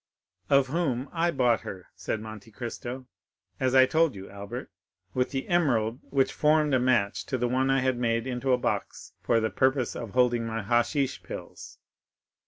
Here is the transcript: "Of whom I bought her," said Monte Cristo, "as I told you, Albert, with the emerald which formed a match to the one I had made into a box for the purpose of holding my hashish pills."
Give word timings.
"Of 0.49 0.65
whom 0.69 1.09
I 1.13 1.29
bought 1.29 1.61
her," 1.61 1.89
said 1.95 2.21
Monte 2.21 2.49
Cristo, 2.49 3.05
"as 3.59 3.75
I 3.75 3.85
told 3.85 4.15
you, 4.15 4.31
Albert, 4.31 4.71
with 5.13 5.29
the 5.29 5.47
emerald 5.47 5.99
which 6.09 6.33
formed 6.33 6.73
a 6.73 6.79
match 6.79 7.23
to 7.27 7.37
the 7.37 7.47
one 7.47 7.69
I 7.69 7.81
had 7.81 7.99
made 7.99 8.25
into 8.25 8.51
a 8.51 8.57
box 8.57 9.13
for 9.21 9.39
the 9.39 9.51
purpose 9.51 9.95
of 9.95 10.09
holding 10.13 10.47
my 10.47 10.63
hashish 10.63 11.21
pills." 11.21 11.77